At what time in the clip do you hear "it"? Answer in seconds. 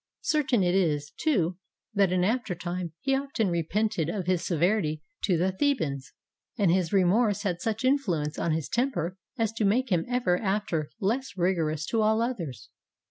0.63-0.73